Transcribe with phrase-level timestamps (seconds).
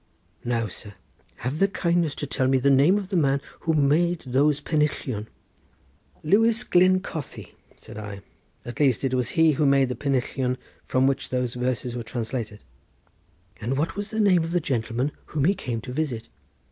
[0.43, 0.95] Now, sir,
[1.45, 5.27] have the kindness to tell me the name of the man who made those pennillion."
[6.23, 8.21] "Lewis Glyn Cothi," said I;
[8.65, 12.63] "at least, it was he who made the pennillion from which those verses are translated."
[13.57, 16.29] "And what was the name of the gentleman whom he came to visit?"